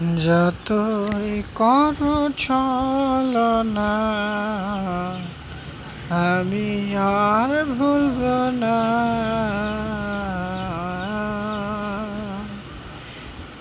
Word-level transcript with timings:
যতই 0.00 1.42
করো 1.54 2.28
ছলনা, 2.38 3.94
আমি 6.30 6.94
আর 6.94 7.64
ভুলব 7.64 8.20
না। 8.52 8.80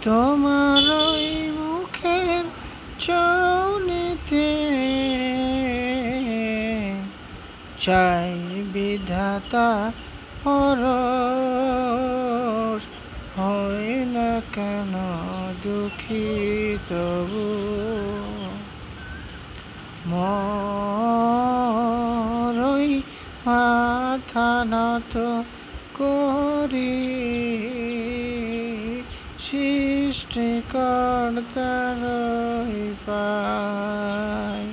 তোমার 0.04 0.84
ওই 1.08 1.28
মুখের 1.52 2.44
চৌনিতে 3.00 4.50
চাই 7.82 8.36
বিধাতা 8.74 9.70
পরশ, 10.44 10.86
হয় 13.38 13.94
না 14.06 14.42
কেন? 14.54 14.94
দুঃখী 15.66 16.78
তবু 16.90 17.46
মরই 20.08 23.02
করি। 25.98 26.96
সৃষ্টিকর্তার 29.40 32.02
পাই 33.06 34.68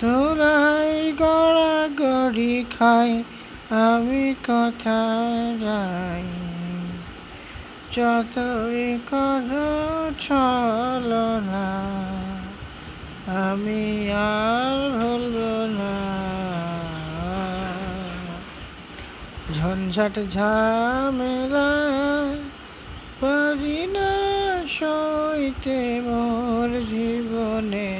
তোরাই 0.00 1.12
গড়াগড়ি 1.12 2.64
খাই 2.78 3.22
আমি 3.70 4.34
কোথায় 4.46 5.58
যাই? 5.58 6.49
যতই 7.96 8.98
কর 9.10 9.48
ছলনা 10.18 11.68
আমি 13.46 14.10
আর 14.12 14.76
ভুলব 14.96 15.36
না। 15.78 15.94
ঝঞ্ঝাট 19.54 20.18
ঝামেলা 20.30 21.70
পারি 23.20 23.86
না 23.86 24.10
সইতে 24.68 26.00
মোর 26.00 26.70
জীবনে। 26.90 27.92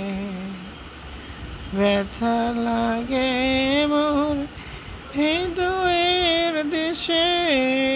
ব্যথা 1.74 2.38
লাগে 2.66 3.30
মোর 3.86 4.36
হৃদয়ের 5.14 6.70
দেশে। 6.70 7.89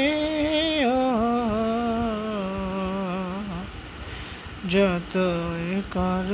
যতই 4.72 5.82
কর 5.94 6.30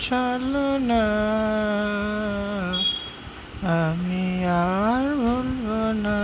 ছলনা 0.00 1.06
আমি 3.82 4.26
আর 4.70 5.04
ভুলব 5.22 5.68
না। 6.04 6.22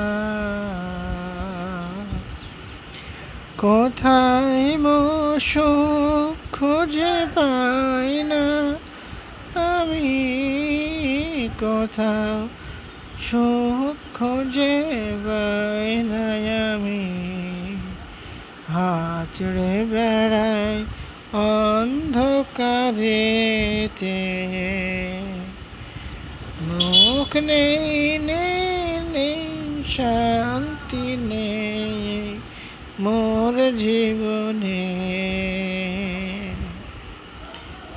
কোথায় 3.58 4.77
মশু 4.84 5.70
খুঁজে 6.52 7.16
পাই 7.34 8.12
না, 8.30 8.44
আমি 9.74 10.20
কোথাও 11.60 12.36
সুখ 13.27 13.96
খুঁজে 14.18 14.77
পাই 15.24 15.90
না, 16.10 16.24
আমি 16.74 17.05
হাতড়ে 18.72 19.74
বেড়াই 19.92 20.33
অন্ধকারেতে 22.56 24.19
মুখ 26.69 27.30
নেই 27.51 27.89
নেই 28.28 29.42
শান্তি 29.96 31.06
নেই 31.30 31.95
মোর 33.01 33.55
জীবনে। 33.83 34.84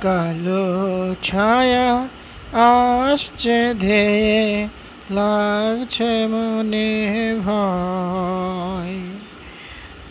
কালো 0.04 0.66
ছায়া 1.22 1.90
আসছে 2.68 3.58
ধেয়ে 3.84 4.42
লাগছে 5.10 6.10
মনে 6.32 6.90
ভয়। 7.46 8.98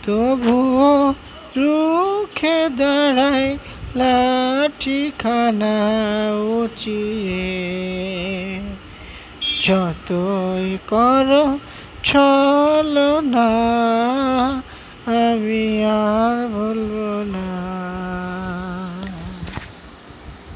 তবুও 0.04 0.92
রুখে 1.56 2.58
দাঁড়ায় 2.80 3.50
লাঠিখানা 4.00 5.76
উচিয়ে 6.58 7.48
যতই 9.64 10.68
কর 10.86 11.28
ছল 12.04 12.94
না 13.26 13.52
আমি 15.18 15.64
আর 16.00 16.36
বলব 16.54 17.07